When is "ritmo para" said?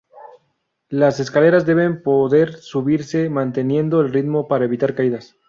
4.11-4.65